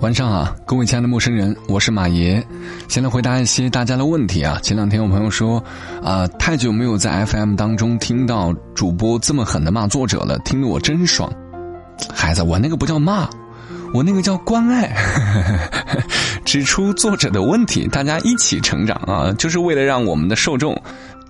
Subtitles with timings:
[0.00, 2.44] 晚上好，各位亲爱的陌生人，我是马爷。
[2.88, 4.58] 先来回答一些大家的问题啊。
[4.60, 5.62] 前两天有朋友说，
[6.02, 11.32] 啊，太久没有在 FM 当中听到主播这么狠的骂作者了，听得我真爽。
[12.12, 13.30] 孩子，我那个不叫骂，
[13.94, 14.92] 我那个叫关爱，
[16.44, 20.76] 指出作者的问题，大家一起成长啊，就是为了让我们的受众。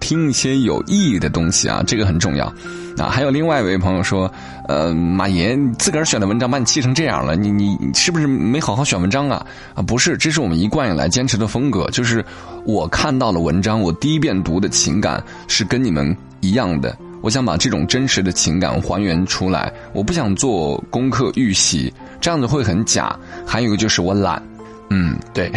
[0.02, 2.52] 听一些有意义的东西啊，这个很重要。
[2.98, 4.30] 啊，还有另外一位朋友说，
[4.68, 9.46] 呃，马爷自个儿选的文章把你气成这样了，你你是不是没好好选文章啊？
[9.74, 12.22] 啊，不是，这是我们一贯以来坚持的风格，就是
[12.66, 16.94] 我看到的文章，我第一遍读的情感是跟你们一样的。
[17.22, 23.16] 我想把这种真实的情感还原出来，我不想做功课预习，这样子会很假。
[23.46, 24.42] 还有一个就是我懒，
[24.90, 25.50] 嗯，对。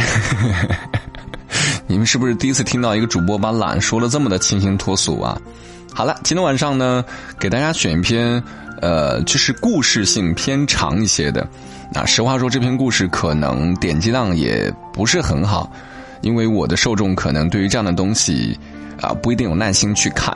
[1.88, 5.39] 你们是不是第一次听到一个主播把懒说了这么的清新脱俗啊？
[5.94, 7.03] 好了，今天晚上呢，
[7.39, 8.41] 给大家选一篇，
[8.81, 11.48] 呃，就是故事性偏长一些的。
[11.94, 15.72] 那实话说，这篇故事可能点击量也不是很好，
[16.22, 18.58] 因为我的受众可能对于这样的东西
[19.02, 20.36] 啊不一定有耐心去看。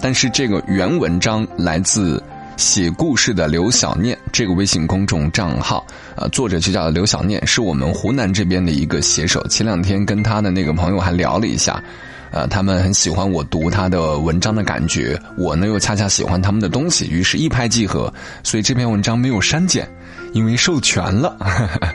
[0.00, 2.22] 但是这个原文章来自。
[2.56, 5.84] 写故事的刘小念，这个微信公众账号，
[6.16, 9.44] 啊，作者就叫刘小念，是我们湖南这边的一个写手。
[9.48, 11.82] 前两天跟他的那个朋友还聊了一下，
[12.30, 19.88] 呃，他们很喜欢我读他的文章的感觉，我呢又恰恰喜欢他们的东西，于是一拍即合，所以这篇文章没有删减，
[20.32, 21.36] 因为授权了。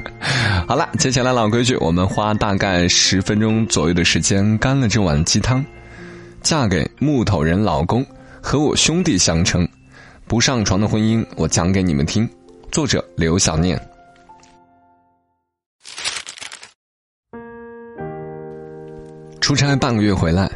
[0.67, 5.65] 好了，接下来老规矩，我们花大概十分钟左右的时间干了这碗鸡汤。
[6.41, 8.05] 嫁给木头人老公，
[8.41, 9.67] 和我兄弟相称。
[10.29, 12.29] 不上床的婚姻，我讲给你们听。
[12.71, 13.81] 作者刘小念。
[19.41, 20.47] 出差半个月回来，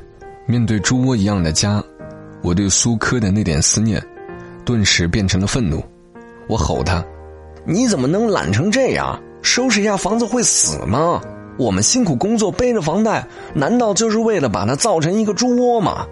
[0.46, 1.84] 面对猪窝一样的家，
[2.44, 4.00] 我对苏科的那点思念，
[4.64, 5.84] 顿时变成了愤怒。
[6.48, 7.04] 我吼他
[7.66, 9.20] ：“你怎么能懒成这样？
[9.42, 11.20] 收拾一下房子会死吗？
[11.58, 16.06] 我们辛苦工作，背着房贷，难道就是为了把它造成一个猪窝吗？”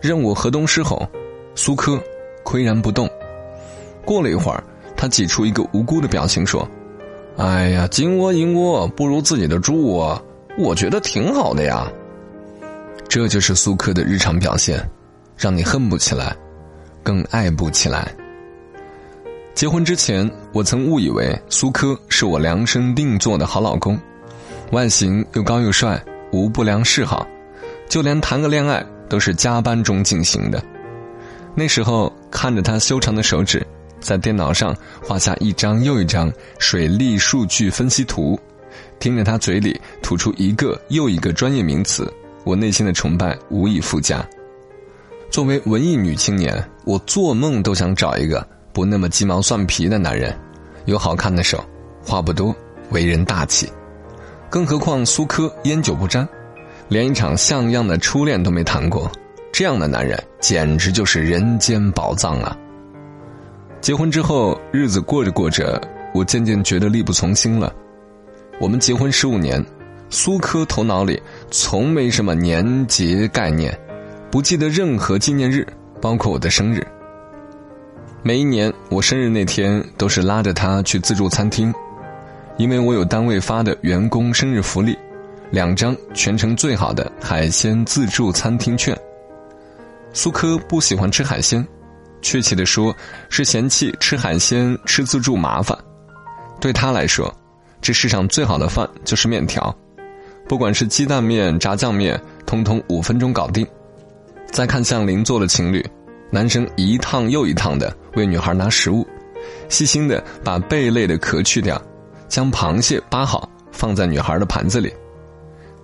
[0.00, 1.06] 任我河东狮吼，
[1.54, 2.02] 苏科。
[2.48, 3.06] 岿然不动。
[4.06, 4.64] 过了一会儿，
[4.96, 6.66] 他挤出一个无辜的表情说
[7.36, 10.24] ：“哎呀，金窝银窝不如自己的猪窝，
[10.56, 11.86] 我觉得挺好的呀。”
[13.06, 14.82] 这就是苏克的日常表现，
[15.36, 16.34] 让你恨不起来，
[17.02, 18.10] 更爱不起来。
[19.54, 23.98] 结婚之前，我曾误以为苏科是我量身定做的好老公，
[24.70, 27.26] 外形又高又帅，无不良嗜好，
[27.90, 30.62] 就连谈个恋爱都是加班中进行的。
[31.54, 33.66] 那时候看着他修长的手指，
[34.00, 38.38] 在电脑上画下一张又一张水利数据分析图，
[39.00, 42.12] 听着他嘴里吐出一个又一个专业名词，
[42.44, 44.24] 我内心的崇拜无以复加。
[45.30, 50.34] 作为文艺女青年，我做梦都想找一个不那么鸡毛蒜皮的男人，
[50.86, 51.62] 有好看的手，
[52.04, 52.54] 话不多，
[52.90, 53.68] 为人大气。
[54.48, 56.26] 更何况苏科烟酒不沾，
[56.88, 59.10] 连一场像样的初恋都没谈过。
[59.58, 62.56] 这样的男人简直就是人间宝藏啊！
[63.80, 65.82] 结婚之后，日子过着过着，
[66.14, 67.74] 我渐渐觉得力不从心了。
[68.60, 69.60] 我们结婚十五年，
[70.10, 71.20] 苏科头脑里
[71.50, 73.76] 从没什么年节概念，
[74.30, 75.66] 不记得任何纪念日，
[76.00, 76.86] 包括我的生日。
[78.22, 81.74] 每一年我生日那天，都是拉着他去自助餐厅，
[82.58, 84.96] 因为我有单位发的员工生日福利，
[85.50, 88.96] 两张全城最好的海鲜自助餐厅券。
[90.12, 91.66] 苏科不喜欢吃海鲜，
[92.22, 92.94] 确切的说，
[93.28, 95.76] 是嫌弃吃海鲜吃自助麻烦。
[96.60, 97.32] 对他来说，
[97.80, 99.74] 这世上最好的饭就是面条，
[100.48, 103.66] 不管是鸡蛋面、炸酱面，通通五分钟搞定。
[104.50, 105.84] 再看向邻座的情侣，
[106.30, 109.06] 男生一趟又一趟的为女孩拿食物，
[109.68, 111.80] 细心的把贝类的壳去掉，
[112.28, 114.92] 将螃蟹扒好放在女孩的盘子里，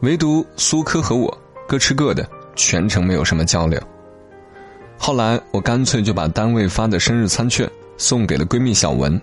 [0.01, 3.81] 唯独苏科和我各吃各的，全程没有什么交流。
[4.99, 9.21] 后来我干脆就把单位发的生日餐券送给了闺蜜小文，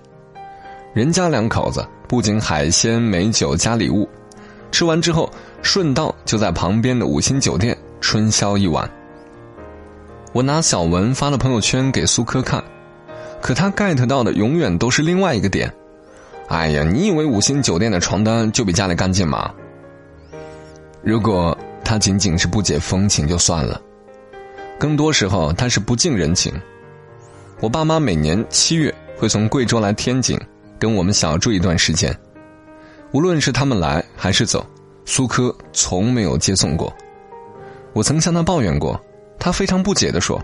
[0.93, 4.07] 人家两口子不仅海鲜美酒加礼物，
[4.71, 5.31] 吃完之后
[5.61, 8.89] 顺道就在旁边的五星酒店春宵一晚。
[10.33, 12.63] 我拿小文发了朋友圈给苏科看，
[13.41, 15.73] 可他 get 到的永远都是另外一个点。
[16.47, 19.51] 哎呀，你以为五星酒店的床单就比家里干净吗？
[21.01, 23.81] 如果他仅仅是不解风情就算了。
[24.81, 26.51] 更多时候，他是不近人情。
[27.59, 30.35] 我爸妈每年七月会从贵州来天津，
[30.79, 32.11] 跟我们小住一段时间。
[33.11, 34.65] 无论是他们来还是走，
[35.05, 36.91] 苏科从没有接送过。
[37.93, 38.99] 我曾向他抱怨过，
[39.37, 40.41] 他非常不解的说：“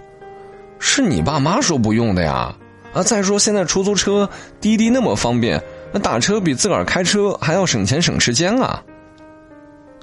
[0.78, 2.56] 是你爸妈说不用的呀！
[2.94, 4.30] 啊，再说现在出租车、
[4.62, 5.60] 滴滴那么方便，
[5.92, 8.84] 那打车比自个儿开车还要省钱省时间啊。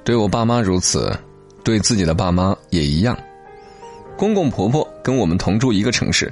[0.03, 1.17] 对我爸妈如此，
[1.63, 3.17] 对自己的爸妈也一样。
[4.17, 6.31] 公公婆婆跟我们同住一个城市，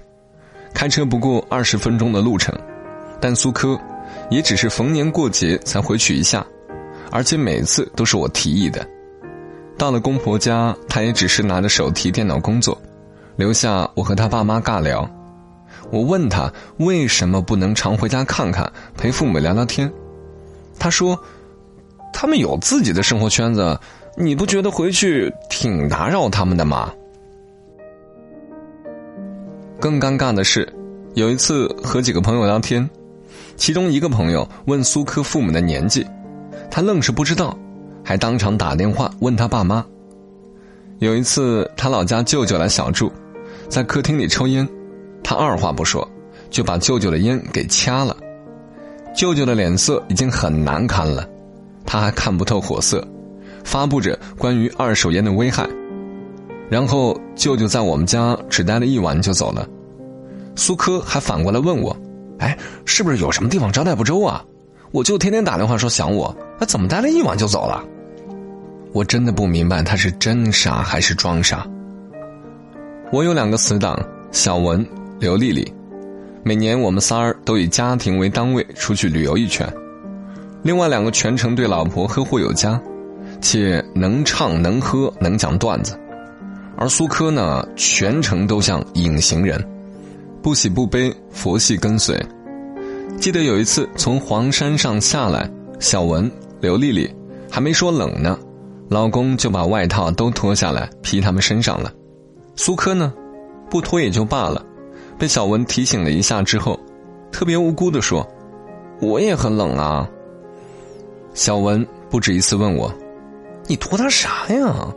[0.73, 2.57] 开车不过二十分钟的路程，
[3.19, 3.77] 但苏科
[4.29, 6.45] 也只是逢年过节才回去一下，
[7.11, 8.87] 而且每次都是我提议的。
[9.77, 12.81] 到了公婆家，他也只是拿着手提电脑工作，
[13.35, 15.09] 留下我和他爸妈尬聊。
[15.91, 19.91] 我问他为什么不能常回家看看，陪父母聊聊天。
[20.79, 21.19] 他说
[22.13, 23.77] ：“他们有自己的生活圈子，
[24.15, 26.89] 你不觉得回去挺打扰他们的吗？”
[29.83, 30.65] 更尴尬的是，
[31.13, 32.89] 有一次和几个朋友聊天，
[33.57, 36.07] 其中一个朋友问苏科父母的年纪，
[36.71, 37.53] 他愣是不知道，
[38.01, 39.85] 还当场打电话问他爸妈。
[40.99, 43.11] 有一次他老家舅舅来小住，
[43.67, 44.65] 在客厅里抽烟，
[45.21, 46.09] 他二话不说
[46.49, 48.15] 就把舅舅的烟给掐了，
[49.13, 51.27] 舅舅的脸色已经很难看了，
[51.85, 53.05] 他还看不透火色，
[53.65, 55.67] 发布着关于二手烟的危害。
[56.73, 59.63] 然后舅舅在我们家只待了一晚就走了，
[60.55, 61.95] 苏科还反过来问我
[62.41, 64.43] ：“哎，是不是有什么地方招待不周啊？
[64.89, 67.85] 我舅天天打电话说想我，他怎么待了一晚就走了？”
[68.91, 71.63] 我真的不明白他是真傻还是装傻。
[73.11, 74.83] 我有两个死党小文、
[75.19, 75.71] 刘丽丽，
[76.41, 79.71] 每年我们仨儿都以家庭为单位出去旅游一圈，
[80.63, 82.81] 另外两个全程对老婆呵护有加，
[83.41, 85.95] 且能唱能喝能讲段子。
[86.75, 89.63] 而苏科呢，全程都像隐形人，
[90.41, 92.19] 不喜不悲，佛系跟随。
[93.19, 95.49] 记得有一次从黄山上下来，
[95.79, 96.29] 小文、
[96.59, 97.13] 刘丽丽
[97.49, 98.37] 还没说冷呢，
[98.89, 101.93] 老公就把外套都脱下来披他们身上了。
[102.55, 103.13] 苏科呢，
[103.69, 104.65] 不脱也就罢了，
[105.17, 106.77] 被小文提醒了一下之后，
[107.31, 108.27] 特别无辜的说
[108.99, 110.09] ：“我也很冷啊。”
[111.33, 112.93] 小文不止一次问我
[113.67, 114.93] ：“你脱他啥呀？”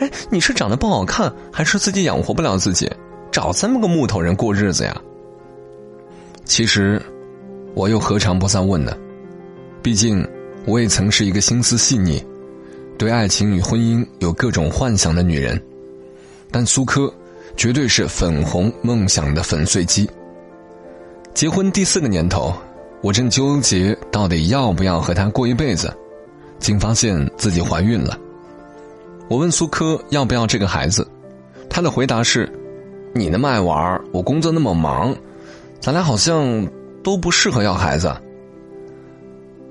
[0.00, 2.90] 哎，你是长得不好看，还是自己养活不了自己，
[3.30, 4.98] 找这么个木头人过日子呀？
[6.46, 7.00] 其实，
[7.74, 8.96] 我又何尝不在问呢？
[9.82, 10.26] 毕竟，
[10.64, 12.24] 我也曾是一个心思细腻、
[12.96, 15.60] 对爱情与婚姻有各种幻想的女人。
[16.50, 17.12] 但苏科，
[17.54, 20.08] 绝对是粉红梦想的粉碎机。
[21.34, 22.54] 结婚第四个年头，
[23.02, 25.94] 我正纠结到底要不要和他过一辈子，
[26.58, 28.18] 竟发现自己怀孕了。
[29.30, 31.06] 我问苏科要不要这个孩子，
[31.68, 32.52] 他的回答是
[33.14, 35.14] ：“你那么爱玩，我工作那么忙，
[35.78, 36.68] 咱俩好像
[37.04, 38.12] 都不适合要孩子。”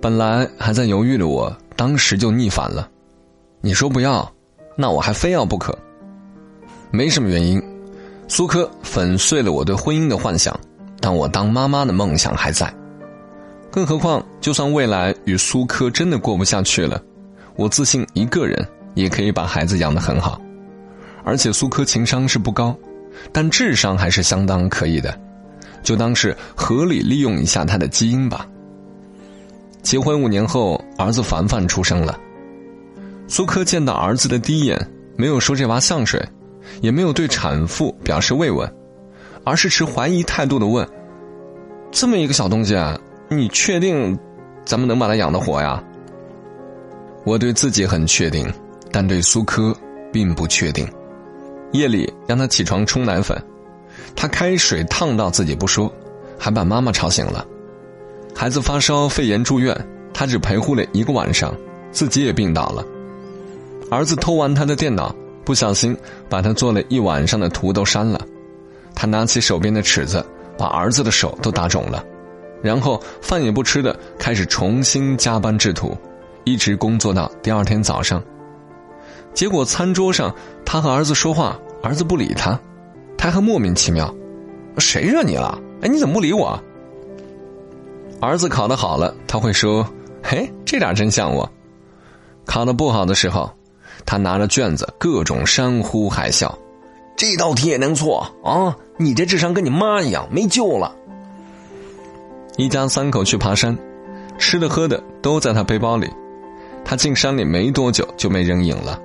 [0.02, 2.90] 本来还在犹豫的我，当时就逆反了
[3.60, 4.32] ：“你说不要，
[4.78, 5.78] 那我还非要不可。”
[6.90, 7.62] 没什么原因，
[8.30, 10.58] 苏科粉碎了我对婚姻的幻想，
[11.02, 12.74] 但我当妈妈的梦想还在。
[13.70, 17.04] 更何况，就算未来与苏科真的过不下去了，
[17.58, 18.66] 我自信一个人。
[18.94, 20.40] 也可以把孩子养得很好，
[21.24, 22.76] 而且苏科情商是不高，
[23.32, 25.18] 但智商还是相当可以的，
[25.84, 28.46] 就当是合理利用一下他的基因吧。
[29.82, 32.18] 结婚五年后，儿子凡凡出生了。
[33.28, 36.22] 苏科见到儿子的第一眼，没有说这娃像谁，
[36.82, 38.70] 也没有对产妇表示慰问，
[39.44, 40.88] 而是持怀疑态度的问
[41.92, 43.00] ：“这么一个小东西啊，
[43.30, 44.18] 你确定
[44.66, 45.82] 咱们能把它养得活呀？”
[47.24, 48.52] 我对自己很确定。
[48.92, 49.76] 但对苏科
[50.12, 50.88] 并不确定。
[51.72, 53.38] 夜里让他起床冲奶粉，
[54.16, 55.92] 他开水烫到自己不说，
[56.38, 57.46] 还把妈妈吵醒了。
[58.36, 59.76] 孩子发烧肺炎住院，
[60.14, 61.54] 他只陪护了一个晚上，
[61.92, 62.84] 自己也病倒了。
[63.92, 65.96] 儿子偷玩他的电脑，不小心
[66.28, 68.20] 把他做了一晚上的图都删了。
[68.96, 70.26] 他拿起手边的尺子，
[70.58, 72.04] 把儿子的手都打肿了，
[72.64, 75.96] 然后饭也不吃的开始重新加班制图，
[76.46, 78.24] 一直工作到第二天早上。
[79.34, 80.34] 结果餐桌上，
[80.66, 82.60] 他和儿子说话，儿子不理他，
[83.18, 84.14] 他还莫名其妙，
[84.78, 85.58] 谁惹你了？
[85.82, 86.62] 哎，你怎么不理我？
[88.20, 89.88] 儿子考得好了，他会说
[90.22, 91.50] ：“嘿，这点真像我。”
[92.46, 93.50] 考得不好的时候，
[94.06, 96.54] 他拿着卷子各种山呼海啸
[97.16, 98.76] ：“这道题也能错啊？
[98.98, 100.94] 你这智商跟你妈一样，没救了。”
[102.58, 103.78] 一家三口去爬山，
[104.38, 106.10] 吃的喝的都在他背包里，
[106.84, 109.00] 他进山里没多久就没人影了。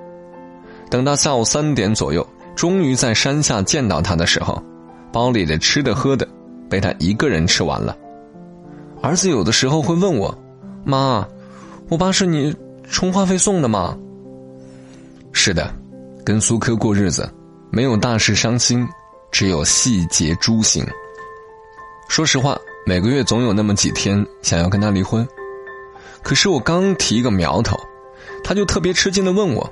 [0.89, 2.25] 等到下午三点左右，
[2.55, 4.61] 终于在山下见到他的时候，
[5.11, 6.27] 包里的吃的喝的
[6.69, 7.95] 被他一个人吃完了。
[9.01, 10.35] 儿子有的时候会问我
[10.85, 11.27] ：“妈，
[11.89, 12.55] 我爸是你
[12.89, 13.97] 充话费送的吗？”
[15.31, 15.73] 是的，
[16.23, 17.29] 跟苏科过日子，
[17.69, 18.87] 没有大事伤心，
[19.31, 20.83] 只有细节诛心。
[22.07, 25.27] 说实话，每个月总有那么几天想要跟他离婚。
[26.23, 27.77] 可是我刚提一个苗头，
[28.43, 29.69] 他就特别吃惊的问我：“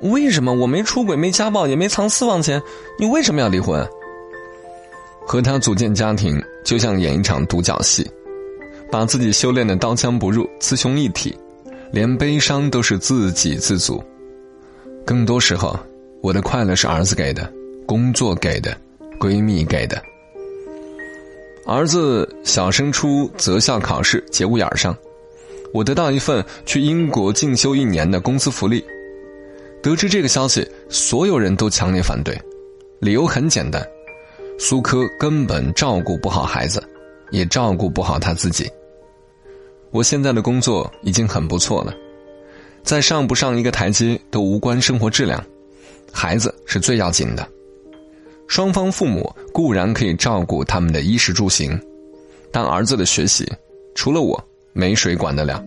[0.00, 2.62] 为什么我没出轨、没家暴、也没藏私房钱，
[2.98, 3.86] 你为什么要离婚？”
[5.26, 8.08] 和他组建家庭就像演一场独角戏，
[8.92, 11.36] 把自己修炼的刀枪不入、雌雄一体，
[11.90, 14.02] 连悲伤都是自给自足。
[15.04, 15.76] 更多时候，
[16.22, 17.52] 我的快乐是儿子给的，
[17.86, 18.76] 工作给的，
[19.18, 20.00] 闺蜜给的。
[21.66, 24.96] 儿子小升初择校考试，节骨眼上。
[25.74, 28.84] 我得到一份去英国进修一年的公司福利，
[29.82, 32.36] 得知这个消息，所有人都强烈反对，
[33.00, 33.86] 理由很简单：
[34.58, 36.82] 苏科根本照顾不好孩子，
[37.30, 38.68] 也照顾不好他自己。
[39.90, 41.94] 我现在的工作已经很不错了，
[42.82, 45.42] 再上不上一个台阶都无关生活质量，
[46.12, 47.48] 孩子是最要紧的。
[48.48, 51.80] 双方父母固然可以照顾他们的衣食住行，
[52.52, 53.46] 但儿子的学习，
[53.94, 54.42] 除了我。
[54.78, 55.64] 没谁管得了，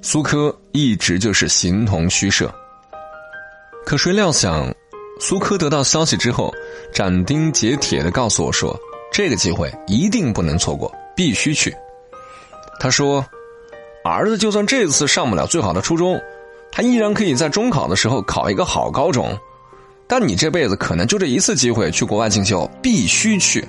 [0.00, 2.54] 苏科一直就是形同虚设。
[3.92, 4.74] 可谁料想，
[5.20, 6.50] 苏科得到消息之后，
[6.94, 8.74] 斩钉截铁的告诉我说
[9.12, 11.76] ：“这个机会一定不能错过，必须去。”
[12.80, 13.22] 他说
[14.02, 16.18] ：“儿子就算这次上不了最好的初中，
[16.70, 19.38] 他依然可以在中考的时候考一个好高中。
[20.06, 23.62] 但你这辈子可能就这一次机会去国外进修，必须去。”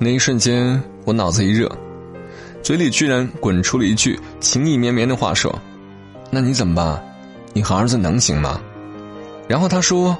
[0.00, 1.70] 那一瞬间，我脑子一热。
[2.60, 5.56] 嘴里居然滚出了一句情意绵绵的话，说
[6.28, 7.00] ：“那你怎么办？
[7.52, 8.60] 你和儿子能行吗？”
[9.46, 10.16] 然后他说：“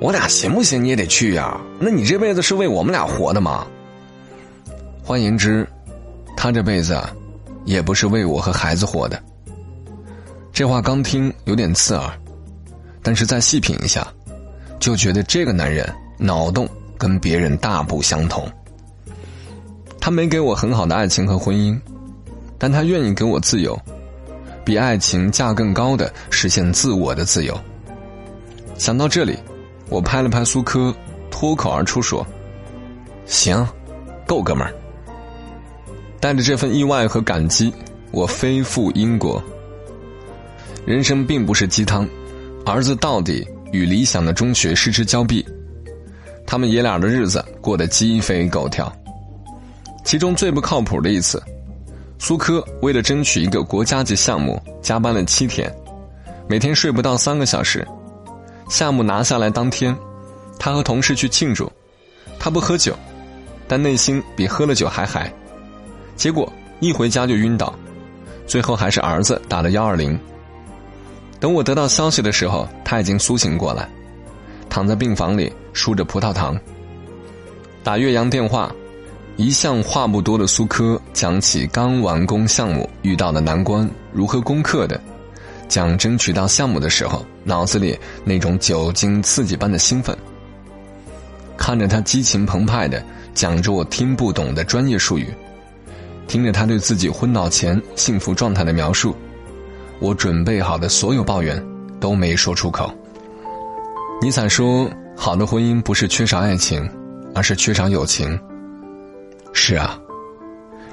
[0.00, 0.82] 我俩行不行？
[0.84, 1.60] 你也得去呀。
[1.80, 3.66] 那你这辈子是为我们俩活的吗？”
[5.02, 5.66] 换言之，
[6.36, 7.00] 他这辈子
[7.64, 9.22] 也不是为我和孩子活的。
[10.52, 12.12] 这话刚听有点刺耳，
[13.02, 14.06] 但是再细品一下，
[14.78, 18.50] 就觉得这个男人脑洞跟别人大不相同。
[20.00, 21.78] 他没给我很好的爱情和婚姻，
[22.58, 23.78] 但他愿意给我自由，
[24.64, 27.58] 比爱情价更高的实现自我的自由。
[28.78, 29.36] 想到这里，
[29.88, 30.94] 我拍了拍苏科，
[31.30, 32.26] 脱口而出说
[33.26, 33.66] ：“行，
[34.26, 34.72] 够哥们儿。”
[36.20, 37.72] 带着这份意外和感激，
[38.10, 39.42] 我飞赴英国。
[40.84, 42.08] 人生并不是鸡汤，
[42.64, 45.44] 儿子到底与理想的中学失之交臂，
[46.46, 48.92] 他们爷俩的日子过得鸡飞狗跳。
[50.04, 51.42] 其中最不靠谱的一次，
[52.18, 55.72] 苏科为了争取一个国家级项目，加班了七天，
[56.48, 57.86] 每天睡不到三个小时。
[58.68, 59.96] 项目拿下来当天，
[60.58, 61.70] 他和同事去庆祝，
[62.38, 62.96] 他不喝酒，
[63.68, 65.32] 但内心比喝了酒还嗨。
[66.16, 67.74] 结果一回家就晕倒，
[68.46, 70.18] 最后还是儿子打了幺二零。
[71.38, 73.88] 等我得到消息的时候，他已经苏醒过来，
[74.68, 76.58] 躺在病房里输着葡萄糖，
[77.84, 78.72] 打岳阳电话。
[79.38, 84.98] 一向话不多的苏科讲起刚完工项目遇到的难关，如何攻克的，
[85.68, 90.16] 讲争取到项目的时候，脑子里那种酒精刺激般的兴奋。
[91.56, 93.02] 看着他激情澎湃的
[93.34, 95.28] 讲着我听不懂的专业术语，
[96.28, 99.16] 听着他对自己昏倒前幸福状态的描述，
[99.98, 101.62] 我准备好的所有抱怨
[101.98, 102.92] 都没说出口。
[104.22, 106.88] 尼采说：“好的婚姻不是缺少爱情，
[107.34, 108.38] 而是缺少友情。”
[109.52, 109.98] 是啊，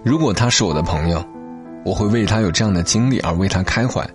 [0.04, 1.24] 如果他是我的朋友，
[1.86, 4.10] 我会为他有这样的经历而为他开怀，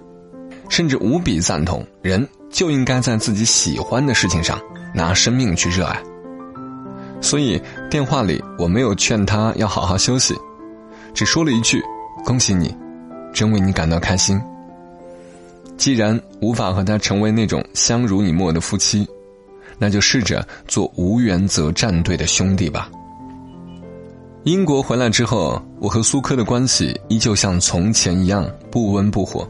[0.69, 1.85] 甚至无比赞同。
[2.03, 4.61] 人就应该在自己喜欢的事情上
[4.95, 6.01] 拿生命去热爱。
[7.21, 7.61] 所以
[7.91, 10.35] 电话里我没有劝他要好好休息，
[11.13, 11.83] 只说了一句
[12.25, 12.75] ：“恭喜你，
[13.33, 14.41] 真为你感到开心。”
[15.77, 19.07] 既然无法和他成为那种相濡以沫的夫妻，
[19.79, 22.91] 那就试着做无原则站队的兄弟吧。
[24.45, 29.49] 英国回来之后，我和苏科的关系依旧像从前一样不温不火，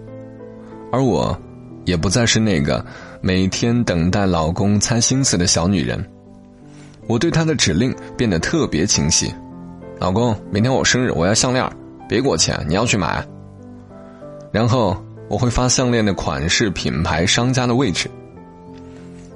[0.91, 1.39] 而我，
[1.85, 2.85] 也不再是那个
[3.21, 6.05] 每天等待老公猜心思的小女人。
[7.07, 9.33] 我对他的指令变得特别清晰：
[9.99, 11.71] 老公，明天我生日，我要项链，
[12.09, 13.27] 别给我钱，你要去买。
[14.53, 14.97] 然后
[15.29, 18.11] 我会发项链的款式、品牌、商家的位置。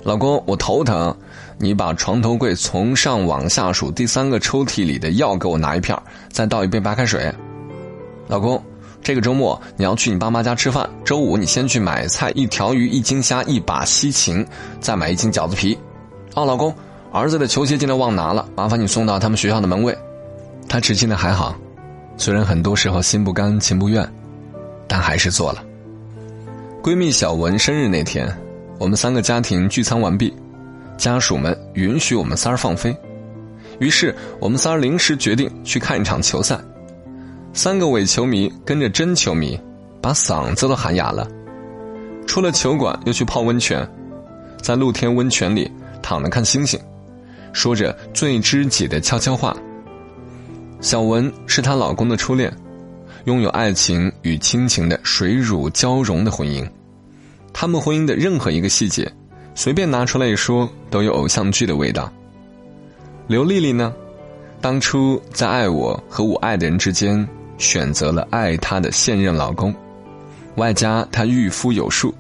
[0.02, 1.14] 老公，我头疼。
[1.59, 5.97] 你把床头柜从上往下数第三个抽屉里的药给我拿一片
[6.28, 7.32] 再倒一杯白开水。
[8.26, 8.61] 老公，
[9.02, 14.47] 这个周末你要去你爸妈家吃饭，周五你先去买菜，一条鱼，一斤虾，一把西芹，
[14.80, 15.76] 再买一斤饺子皮。
[16.35, 16.73] 哦，老公，
[17.11, 19.97] 儿子的球鞋今天忘拿了，麻烦你送到他们学校的门卫。
[20.68, 21.54] 他执行的还好，
[22.16, 24.09] 虽然很多时候心不甘情不愿，
[24.87, 25.64] 但还是做了。
[26.80, 28.32] 闺蜜小文生日那天，
[28.78, 30.32] 我们三个家庭聚餐完毕。
[30.97, 32.97] 家属们允许我们仨儿放飞，
[33.80, 36.56] 于是我们仨儿临时决定去看一场球赛。
[37.54, 39.61] 三个伪球迷跟着真球迷，
[40.00, 41.28] 把嗓子都喊哑了。
[42.26, 43.87] 出了球馆又去泡温泉，
[44.62, 45.71] 在露天温泉里
[46.02, 46.80] 躺着看星星，
[47.52, 49.54] 说着最知己的悄悄话。
[50.80, 52.50] 小文是她老公的初恋，
[53.26, 56.66] 拥有爱情与亲情的水乳交融的婚姻。
[57.52, 59.12] 他们婚姻的任何一个细节，
[59.54, 62.11] 随便拿出来一说，都有偶像剧的味道。
[63.26, 63.94] 刘丽丽呢，
[64.61, 67.28] 当初在爱我和我爱的人之间。
[67.62, 69.73] 选择了爱她的现任老公，
[70.57, 72.12] 外加她御夫有术，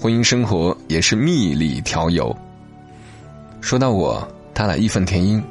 [0.00, 2.34] 婚姻生活也是蜜里调油。
[3.60, 5.42] 说到我，他俩义愤填膺，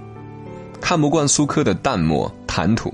[0.81, 2.91] 看不惯苏科的淡漠谈吐，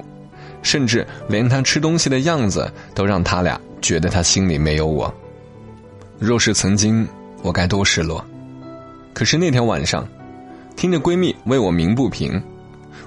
[0.61, 5.11] 甚至连他吃东西的样子都让他俩觉得他心里没有我。
[6.19, 7.07] 若是曾经，
[7.43, 8.23] 我该多失落。
[9.13, 10.05] 可是那天晚上，
[10.75, 12.41] 听着闺蜜为我鸣不平。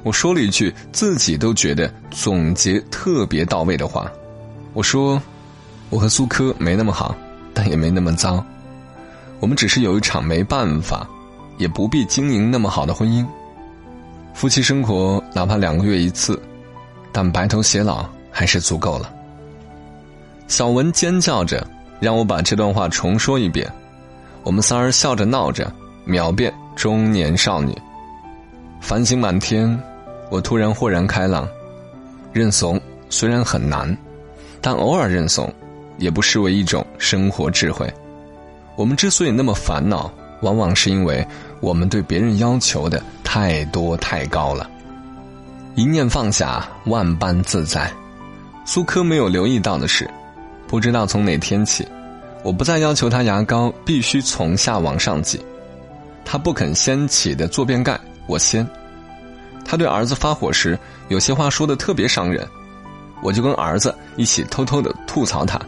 [0.02, 4.10] 我说了一句自己都觉得总结特别到位的话，
[4.72, 5.20] 我说
[5.90, 7.14] ：“我和苏科没那么好，
[7.52, 8.44] 但也没那么糟。
[9.40, 11.08] 我们只是有一场没办法，
[11.58, 13.26] 也不必经营那么好的婚姻。
[14.34, 16.40] 夫妻生活哪怕两个月一次，
[17.12, 19.12] 但白头偕老还是足够了。”
[20.46, 21.66] 小文尖叫着
[22.00, 23.70] 让我把这段话重说一遍，
[24.44, 25.70] 我们仨人笑着闹着，
[26.04, 27.76] 秒变中年少女。
[28.80, 29.78] 繁星满天，
[30.30, 31.48] 我突然豁然开朗。
[32.32, 33.96] 认怂虽然很难，
[34.60, 35.52] 但偶尔认怂，
[35.96, 37.92] 也不失为一种生活智慧。
[38.76, 41.26] 我们之所以那么烦恼，往往是因为
[41.60, 44.70] 我们对别人要求的太多太高了。
[45.74, 47.90] 一念放下，万般自在。
[48.64, 50.08] 苏科没有留意到的是，
[50.66, 51.88] 不知道从哪天起，
[52.42, 55.40] 我不再要求他牙膏必须从下往上挤，
[56.24, 57.98] 他不肯掀起的坐便盖。
[58.26, 58.68] 我先，
[59.68, 62.48] 他对儿子发火时，有些话说的特别伤人，
[63.22, 65.60] 我就跟儿子一起偷偷的吐槽他，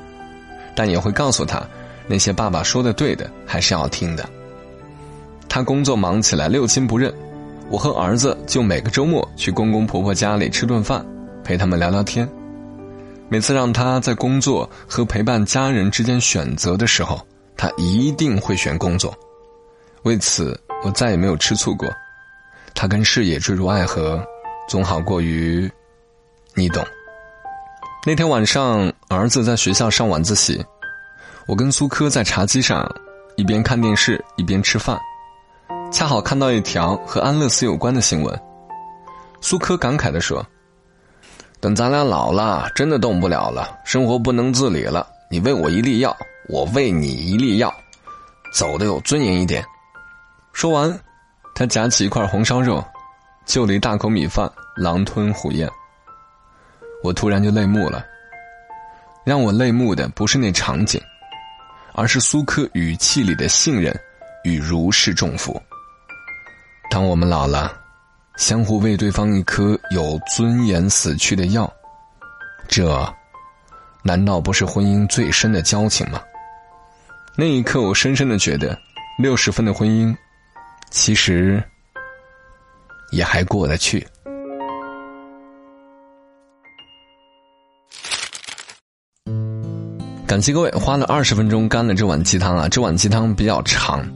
[0.75, 1.63] 但也会告诉他，
[2.07, 4.27] 那些爸爸说的对的还是要听的。
[5.51, 7.13] 他工作忙起来六亲不认，
[7.69, 11.05] 我和儿子就每个周末去公公婆婆家里吃顿饭，
[11.45, 12.27] 陪他们聊聊天。
[13.29, 17.21] 每次让他在工作和陪伴家人之间选择的时候，
[17.55, 19.15] 他一定会选工作，
[20.05, 21.87] 为此我再也没有吃醋过。
[22.81, 24.27] 他跟事业坠入爱河，
[24.67, 25.71] 总好过于
[26.55, 26.83] 你懂。
[28.07, 30.65] 那天晚上，儿子在学校上晚自习，
[31.47, 32.91] 我跟苏科在茶几上
[33.37, 34.99] 一边看电视一边吃饭，
[35.93, 38.43] 恰好看到一条和安乐死有关的新闻。
[39.43, 40.43] 苏科感慨地说
[41.61, 46.17] ：“等咱俩老了，真的动不了了，生活不能自理了，你喂我一粒药，
[46.49, 47.71] 我喂你一粒药，
[48.55, 49.63] 走的有尊严一点。”
[50.55, 50.99] 说完。
[51.61, 52.83] 他夹起一块红烧肉，
[53.45, 55.69] 就了一大口米饭，狼吞虎咽。
[57.03, 58.03] 我突然就泪目了。
[59.25, 60.99] 让我泪目的不是那场景，
[61.93, 63.95] 而是苏科语气里的信任
[64.43, 65.61] 与如释重负。
[66.91, 67.79] 当我们老了，
[68.39, 71.71] 相互喂对方一颗有尊严死去的药，
[72.69, 73.07] 这
[74.03, 76.23] 难道不是婚姻最深的交情吗？
[77.37, 78.75] 那一刻，我深深的觉得，
[79.19, 80.17] 六十分的婚姻。
[80.91, 81.63] 其实
[83.13, 84.07] 也还过得去。
[90.27, 92.69] 感谢各位花了二十分钟干了这碗鸡汤啊！
[92.69, 94.07] 这碗鸡汤比较长。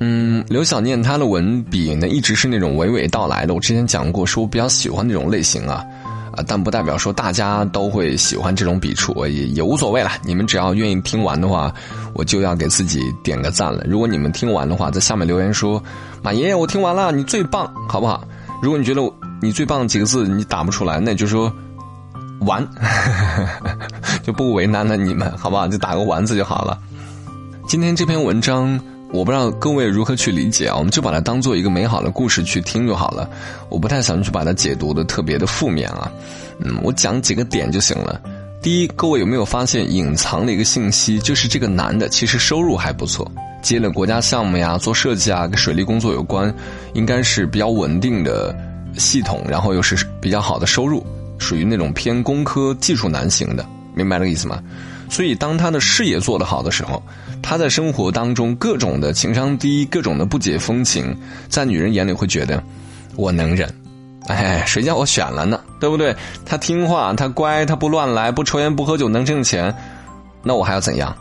[0.00, 3.54] 嗯，刘小念他的文笔呢，一直是那种娓娓道来的。
[3.54, 5.84] 我之前讲过，说我比较喜欢那种类型啊。
[6.46, 10.10] 但不代表说大家都会喜欢这种笔触，也也无所谓了。
[10.22, 11.72] 你们只要愿意听完的话，
[12.14, 13.84] 我就要给自己点个赞了。
[13.88, 15.82] 如果你们听完的话，在下面留言说
[16.22, 18.22] ：“马爷爷，我听完了，你最棒，好不好？”
[18.62, 19.02] 如果你觉得
[19.40, 21.52] 你最棒几个字你打不出来，那就说
[22.46, 22.66] “完”，
[24.22, 25.66] 就不为难了你们，好不好？
[25.66, 26.78] 就打个“完”字就好了。
[27.66, 28.80] 今天这篇文章。
[29.10, 33.28] 我不知道各位如何去理解啊，我们就把它当做一个美好的故事去听就好了。
[33.70, 36.12] 我不太想去把它解读的特别的负面啊，
[36.60, 38.20] 嗯，我讲几个点就行了。
[38.60, 43.30] 第一，各位有没有发现隐藏的一个信息，就是这个男的其实收入还不错，
[43.62, 46.52] 接了国家项目呀，做设计啊，跟水利工作有关，
[46.92, 48.54] 应该是比较稳定的
[48.98, 51.06] 系统，然后又是比较好的收入，
[51.38, 54.60] 属于那种偏工科技术男型的，明白这个意思吗？
[55.08, 57.02] 所以，当他的事业做得好的时候，
[57.42, 61.16] 他在生活当中各种的情商低，各种的不解风情，
[61.48, 62.62] 在女人眼里会觉得
[63.16, 63.72] 我能忍，
[64.26, 65.60] 哎，谁叫我选了呢？
[65.80, 66.14] 对不对？
[66.44, 69.74] 他听话，他乖，他不乱来，不抽烟不喝酒，能挣钱，
[70.42, 71.16] 那我还要怎样？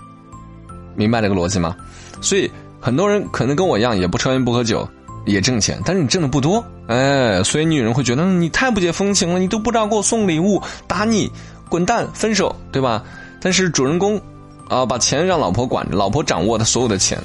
[0.96, 1.76] 明白这个逻辑吗？
[2.22, 2.50] 所以
[2.82, 4.88] 很多人可能跟我一样，也不抽烟不喝酒，
[5.26, 11.32] 也挣钱，但是你挣的不多，哎，所以女人会觉得你太不解风情了，你都不知道给我送礼物，打你，
[11.70, 13.04] 滚蛋，分手，对吧？
[13.42, 14.20] 但是主人公，
[14.68, 17.18] 啊，把钱让老婆管着，老婆掌握他所有的钱，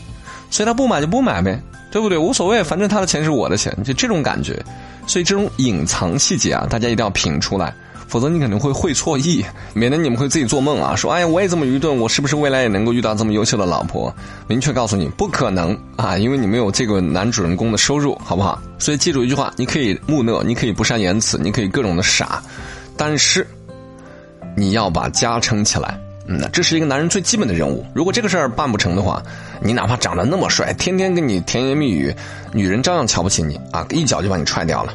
[0.51, 2.19] 所以他不买就不买呗，对不对？
[2.19, 4.63] 无所谓，反正他的钱是我的钱，就这种感觉。
[5.07, 7.75] 所以这种隐藏细节啊，大家一定要品出来。
[8.07, 14.15] 否则你可能会会错意，免得你们会自己做梦啊，说哎呀我也这么愚钝，我是不是未来也能够遇到这么优秀的老婆？
[14.47, 18.61] 明确告诉你不可能啊，因为你没有这个男主人公的收入，好不好？
[18.79, 22.43] 所以记住一句话：你可以木讷，你可以不善言辞，你可以各种的傻，
[22.99, 23.47] 但是
[24.57, 25.99] 你要把家撑起来。
[26.27, 27.85] 嗯，这是一个男人最基本的任务。
[27.95, 29.23] 如果这个事儿办不成的话，
[29.61, 32.15] 你哪怕长得那么帅，天天跟你甜言蜜语，
[32.53, 34.95] 女人照样瞧不起你啊，一脚就把你踹掉了。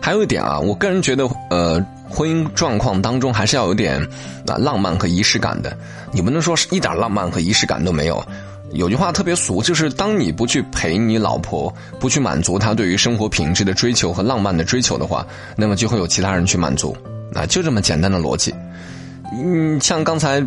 [0.00, 1.84] 还有一点啊，我个人觉得，呃。
[2.12, 4.02] 婚姻状况当中还是要有点
[4.44, 5.78] 啊浪漫和仪式感的，
[6.10, 8.20] 你不能说是一点浪漫和仪式感都没有。
[8.72, 16.96] 有句话特别俗，就是当你不去陪你老婆，不去满足她对于生活品质的追求和浪漫的追求的话，那么就会有其他人去满足。
[17.32, 18.52] 啊，就这么简单的逻辑。
[19.32, 20.40] 嗯，像刚才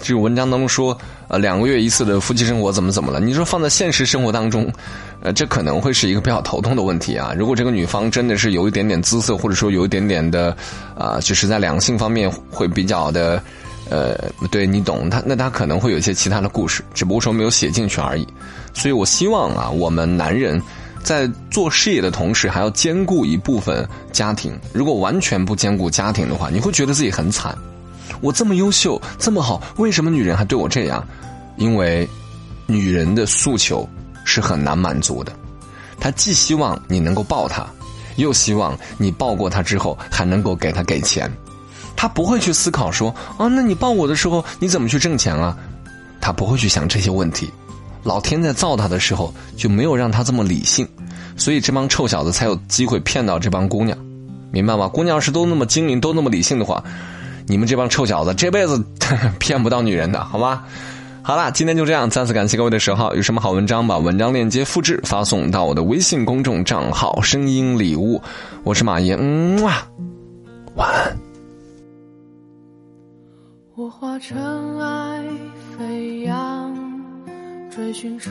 [0.00, 0.96] 这个文章当中说。
[1.26, 3.18] 呃，两个月一次的夫妻生活怎么怎么了？
[3.18, 4.70] 你说放在现实生活当中，
[5.22, 7.32] 呃，这可能会是一个比较头痛的问题啊。
[7.34, 10.54] 如果这个女方真的是有一点点姿色，或者说有一点点的，
[10.96, 13.42] 啊，就是在两性方面会比较的，
[13.88, 14.14] 呃，
[14.50, 18.28] 对你懂他，那他可能会有一些其他的故事，只不过说没有写进去而已。
[18.74, 20.60] 所以我希望啊，我们男人
[21.02, 24.52] 在做事业的同时，还要兼顾一部分家庭。
[24.74, 27.56] 如果完全不兼顾家庭的话，你会觉得自己很惨。
[28.24, 31.06] 我这么优秀，这么好，为什么女人还对我这样？
[31.58, 32.08] 因为，
[32.64, 33.86] 女人的诉求
[34.24, 35.30] 是很难满足的。
[36.00, 37.66] 她既希望你能够抱她，
[38.16, 41.30] 又希望你抱过她之后还能够给她给钱。
[41.94, 45.54] 她不会去思考说：“啊，那你抱我的时候你怎么去挣钱啊？”
[46.18, 47.50] 她不会去想这些问题。
[48.04, 50.88] 老天在造她的时候就没有让她这么理性，
[51.36, 53.98] 所以这帮臭小子才有机会骗到这帮姑娘，
[54.50, 54.88] 明白吗？
[54.88, 56.82] 姑娘要是都那么精明，都那么理性的话。
[57.46, 58.82] 你们这帮臭小子，这辈子
[59.38, 60.64] 骗不到女人的，好吧？
[61.22, 63.14] 好啦，今天就这样，再次感谢各位的守候。
[63.14, 68.20] 有什么好文章，把文章链接复制发送到我的微信公众账号“声音礼物”。
[68.62, 69.86] 我是马爷，嗯哇，
[70.74, 71.16] 晚安。
[73.74, 74.36] 我化尘
[74.80, 75.24] 埃
[75.78, 76.76] 飞扬，
[77.74, 78.30] 追寻赤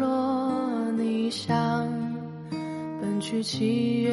[0.00, 0.60] 裸
[0.98, 1.88] 逆翔，
[3.00, 4.12] 奔去七月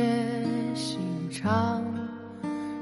[0.76, 1.00] 心
[1.32, 1.84] 肠。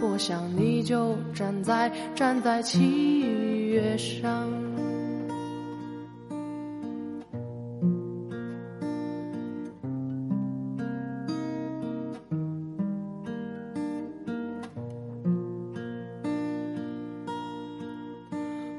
[0.00, 3.20] 我想你就站在站在七
[3.68, 4.50] 月上。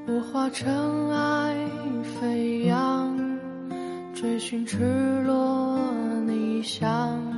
[0.06, 1.54] 我化尘埃
[2.20, 3.16] 飞扬，
[4.14, 5.78] 追寻赤裸
[6.26, 7.37] 逆翔。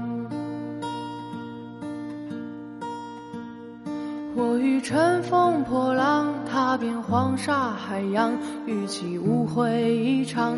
[4.43, 8.33] 我欲乘风破浪，踏遍黄沙海洋，
[8.65, 10.57] 与其误会一场，